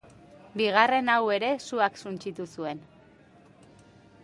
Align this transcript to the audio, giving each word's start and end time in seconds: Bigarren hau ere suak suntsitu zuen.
Bigarren 0.61 1.11
hau 1.15 1.19
ere 1.35 1.51
suak 1.67 2.01
suntsitu 2.05 2.49
zuen. 2.57 2.83